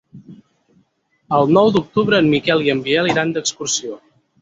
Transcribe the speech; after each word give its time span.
El 1.41 1.53
nou 1.59 1.71
d'octubre 1.77 2.25
en 2.25 2.33
Miquel 2.35 2.67
i 2.71 2.75
en 2.77 2.85
Biel 2.91 3.15
iran 3.15 3.39
d'excursió. 3.41 4.05